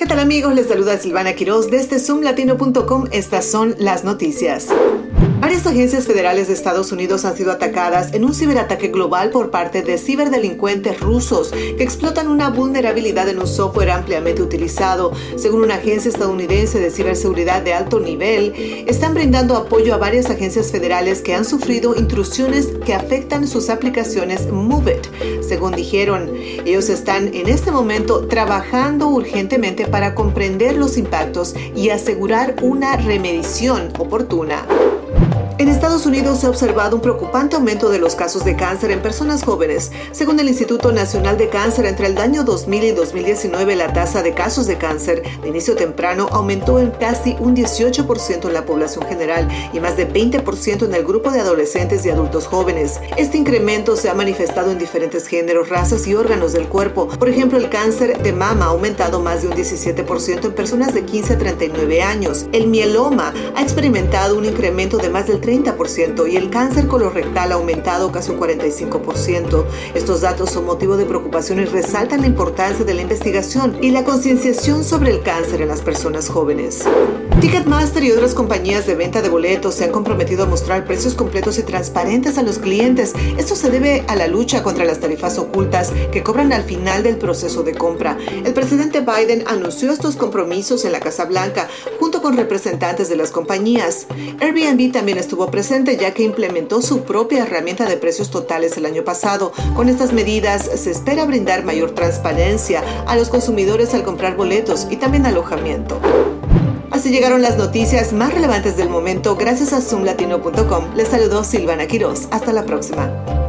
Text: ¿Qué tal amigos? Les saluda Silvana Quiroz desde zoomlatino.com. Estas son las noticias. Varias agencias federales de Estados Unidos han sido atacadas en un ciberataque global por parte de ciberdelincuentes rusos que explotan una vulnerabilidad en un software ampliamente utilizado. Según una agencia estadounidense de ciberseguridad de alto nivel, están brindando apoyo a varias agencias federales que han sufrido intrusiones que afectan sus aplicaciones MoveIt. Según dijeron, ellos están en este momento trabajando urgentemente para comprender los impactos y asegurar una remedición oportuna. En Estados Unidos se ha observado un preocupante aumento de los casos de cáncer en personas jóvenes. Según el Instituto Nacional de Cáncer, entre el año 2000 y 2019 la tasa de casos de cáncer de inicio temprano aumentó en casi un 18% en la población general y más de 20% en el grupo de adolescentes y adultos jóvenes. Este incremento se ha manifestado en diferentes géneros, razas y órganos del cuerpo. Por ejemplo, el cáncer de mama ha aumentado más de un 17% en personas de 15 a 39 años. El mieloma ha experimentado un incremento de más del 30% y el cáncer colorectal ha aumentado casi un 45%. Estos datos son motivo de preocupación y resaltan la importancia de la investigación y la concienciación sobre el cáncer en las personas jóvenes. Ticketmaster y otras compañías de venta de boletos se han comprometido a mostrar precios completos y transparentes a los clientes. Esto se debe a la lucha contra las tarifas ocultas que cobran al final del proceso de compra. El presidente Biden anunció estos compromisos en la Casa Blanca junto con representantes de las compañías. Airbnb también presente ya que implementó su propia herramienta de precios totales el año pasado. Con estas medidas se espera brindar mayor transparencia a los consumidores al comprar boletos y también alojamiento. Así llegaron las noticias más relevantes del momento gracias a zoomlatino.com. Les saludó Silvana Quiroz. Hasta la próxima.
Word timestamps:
¿Qué 0.00 0.06
tal 0.06 0.18
amigos? 0.18 0.54
Les 0.54 0.66
saluda 0.66 0.96
Silvana 0.96 1.34
Quiroz 1.34 1.70
desde 1.70 1.98
zoomlatino.com. 1.98 3.08
Estas 3.12 3.44
son 3.44 3.74
las 3.78 4.02
noticias. 4.02 4.68
Varias 5.50 5.66
agencias 5.66 6.06
federales 6.06 6.46
de 6.46 6.54
Estados 6.54 6.92
Unidos 6.92 7.24
han 7.24 7.36
sido 7.36 7.50
atacadas 7.50 8.14
en 8.14 8.24
un 8.24 8.34
ciberataque 8.34 8.86
global 8.86 9.30
por 9.30 9.50
parte 9.50 9.82
de 9.82 9.98
ciberdelincuentes 9.98 11.00
rusos 11.00 11.50
que 11.50 11.82
explotan 11.82 12.28
una 12.28 12.50
vulnerabilidad 12.50 13.28
en 13.28 13.40
un 13.40 13.48
software 13.48 13.90
ampliamente 13.90 14.42
utilizado. 14.42 15.10
Según 15.34 15.64
una 15.64 15.74
agencia 15.74 16.08
estadounidense 16.08 16.78
de 16.78 16.92
ciberseguridad 16.92 17.62
de 17.62 17.74
alto 17.74 17.98
nivel, 17.98 18.84
están 18.86 19.12
brindando 19.12 19.56
apoyo 19.56 19.92
a 19.92 19.96
varias 19.96 20.30
agencias 20.30 20.70
federales 20.70 21.20
que 21.20 21.34
han 21.34 21.44
sufrido 21.44 21.96
intrusiones 21.96 22.68
que 22.86 22.94
afectan 22.94 23.48
sus 23.48 23.70
aplicaciones 23.70 24.46
MoveIt. 24.52 25.08
Según 25.42 25.72
dijeron, 25.72 26.30
ellos 26.64 26.88
están 26.88 27.34
en 27.34 27.48
este 27.48 27.72
momento 27.72 28.28
trabajando 28.28 29.08
urgentemente 29.08 29.86
para 29.86 30.14
comprender 30.14 30.76
los 30.76 30.96
impactos 30.96 31.56
y 31.74 31.88
asegurar 31.88 32.54
una 32.62 32.96
remedición 32.96 33.88
oportuna. 33.98 34.64
En 35.60 35.68
Estados 35.68 36.06
Unidos 36.06 36.40
se 36.40 36.46
ha 36.46 36.48
observado 36.48 36.96
un 36.96 37.02
preocupante 37.02 37.54
aumento 37.54 37.90
de 37.90 37.98
los 37.98 38.14
casos 38.14 38.46
de 38.46 38.56
cáncer 38.56 38.92
en 38.92 39.02
personas 39.02 39.44
jóvenes. 39.44 39.92
Según 40.10 40.40
el 40.40 40.48
Instituto 40.48 40.90
Nacional 40.90 41.36
de 41.36 41.50
Cáncer, 41.50 41.84
entre 41.84 42.06
el 42.06 42.16
año 42.16 42.44
2000 42.44 42.82
y 42.84 42.92
2019 42.92 43.76
la 43.76 43.92
tasa 43.92 44.22
de 44.22 44.32
casos 44.32 44.66
de 44.66 44.78
cáncer 44.78 45.22
de 45.42 45.48
inicio 45.50 45.76
temprano 45.76 46.28
aumentó 46.32 46.78
en 46.78 46.92
casi 46.92 47.36
un 47.40 47.54
18% 47.54 48.46
en 48.46 48.54
la 48.54 48.64
población 48.64 49.04
general 49.04 49.48
y 49.74 49.80
más 49.80 49.98
de 49.98 50.10
20% 50.10 50.86
en 50.86 50.94
el 50.94 51.04
grupo 51.04 51.30
de 51.30 51.40
adolescentes 51.40 52.06
y 52.06 52.08
adultos 52.08 52.46
jóvenes. 52.46 52.98
Este 53.18 53.36
incremento 53.36 53.96
se 53.96 54.08
ha 54.08 54.14
manifestado 54.14 54.70
en 54.70 54.78
diferentes 54.78 55.26
géneros, 55.26 55.68
razas 55.68 56.06
y 56.06 56.14
órganos 56.14 56.54
del 56.54 56.68
cuerpo. 56.68 57.06
Por 57.06 57.28
ejemplo, 57.28 57.58
el 57.58 57.68
cáncer 57.68 58.22
de 58.22 58.32
mama 58.32 58.64
ha 58.64 58.68
aumentado 58.68 59.20
más 59.20 59.42
de 59.42 59.48
un 59.48 59.54
17% 59.54 60.42
en 60.42 60.52
personas 60.54 60.94
de 60.94 61.04
15 61.04 61.34
a 61.34 61.38
39 61.38 62.00
años. 62.00 62.46
El 62.52 62.68
mieloma 62.68 63.34
ha 63.54 63.60
experimentado 63.60 64.38
un 64.38 64.46
incremento 64.46 64.96
de 64.96 65.10
más 65.10 65.26
del 65.26 65.42
30% 65.42 65.49
y 66.26 66.36
el 66.36 66.48
cáncer 66.50 66.86
colorectal 66.86 67.52
ha 67.52 67.56
aumentado 67.56 68.12
casi 68.12 68.30
un 68.30 68.38
45%. 68.38 69.64
Estos 69.94 70.20
datos 70.20 70.50
son 70.50 70.64
motivo 70.64 70.96
de 70.96 71.06
preocupación 71.06 71.58
y 71.58 71.64
resaltan 71.64 72.20
la 72.20 72.28
importancia 72.28 72.84
de 72.84 72.94
la 72.94 73.02
investigación 73.02 73.76
y 73.80 73.90
la 73.90 74.04
concienciación 74.04 74.84
sobre 74.84 75.10
el 75.10 75.22
cáncer 75.22 75.62
en 75.62 75.68
las 75.68 75.80
personas 75.80 76.28
jóvenes. 76.28 76.84
Ticketmaster 77.40 78.04
y 78.04 78.12
otras 78.12 78.34
compañías 78.34 78.86
de 78.86 78.94
venta 78.94 79.22
de 79.22 79.28
boletos 79.28 79.74
se 79.74 79.84
han 79.84 79.92
comprometido 79.92 80.44
a 80.44 80.46
mostrar 80.46 80.84
precios 80.84 81.14
completos 81.14 81.58
y 81.58 81.62
transparentes 81.62 82.38
a 82.38 82.42
los 82.42 82.58
clientes. 82.58 83.14
Esto 83.38 83.56
se 83.56 83.70
debe 83.70 84.04
a 84.08 84.14
la 84.14 84.26
lucha 84.26 84.62
contra 84.62 84.84
las 84.84 85.00
tarifas 85.00 85.38
ocultas 85.38 85.90
que 86.12 86.22
cobran 86.22 86.52
al 86.52 86.64
final 86.64 87.02
del 87.02 87.16
proceso 87.16 87.62
de 87.62 87.74
compra. 87.74 88.18
El 88.44 88.52
presidente 88.52 89.00
Biden 89.00 89.44
anunció 89.46 89.90
estos 89.90 90.16
compromisos 90.16 90.84
en 90.84 90.92
la 90.92 91.00
Casa 91.00 91.24
Blanca 91.24 91.68
junto 91.98 92.20
con 92.22 92.36
representantes 92.36 93.08
de 93.08 93.16
las 93.16 93.30
compañías. 93.30 94.06
Airbnb 94.40 94.92
también 94.92 95.18
presente 95.48 95.96
ya 95.96 96.12
que 96.12 96.24
implementó 96.24 96.82
su 96.82 97.02
propia 97.04 97.44
herramienta 97.44 97.86
de 97.86 97.96
precios 97.96 98.30
totales 98.30 98.76
el 98.76 98.86
año 98.86 99.04
pasado. 99.04 99.52
Con 99.76 99.88
estas 99.88 100.12
medidas 100.12 100.68
se 100.74 100.90
espera 100.90 101.24
brindar 101.24 101.64
mayor 101.64 101.92
transparencia 101.92 102.82
a 103.06 103.14
los 103.14 103.28
consumidores 103.28 103.94
al 103.94 104.02
comprar 104.02 104.36
boletos 104.36 104.88
y 104.90 104.96
también 104.96 105.26
alojamiento. 105.26 106.00
Así 106.90 107.10
llegaron 107.10 107.40
las 107.40 107.56
noticias 107.56 108.12
más 108.12 108.34
relevantes 108.34 108.76
del 108.76 108.88
momento 108.88 109.36
gracias 109.36 109.72
a 109.72 109.80
zoomlatino.com. 109.80 110.94
Les 110.96 111.08
saludó 111.08 111.44
Silvana 111.44 111.86
Quiroz. 111.86 112.26
Hasta 112.30 112.52
la 112.52 112.64
próxima. 112.64 113.39